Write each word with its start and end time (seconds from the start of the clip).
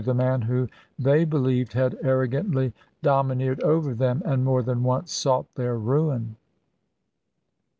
sT 0.01 0.05
the 0.07 0.13
man 0.15 0.41
who, 0.41 0.67
they 0.97 1.23
believed, 1.23 1.73
had 1.73 1.95
arrogantly 2.01 2.73
domi 3.03 3.35
secret 3.35 3.37
neered 3.59 3.63
over 3.63 3.93
them 3.93 4.19
and 4.25 4.43
more 4.43 4.63
than 4.63 4.81
once 4.81 5.11
sought 5.11 5.45
their 5.53 5.75
thfcSffed 5.77 5.85
ruin." 5.85 6.35